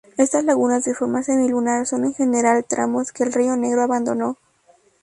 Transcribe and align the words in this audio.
Estas 0.17 0.43
lagunas 0.43 0.83
de 0.83 0.95
forma 0.95 1.21
semilunar 1.21 1.85
son 1.85 2.05
en 2.05 2.15
general 2.15 2.65
tramos 2.67 3.11
que 3.11 3.21
el 3.23 3.31
río 3.31 3.55
Negro 3.55 3.83
abandonó. 3.83 4.35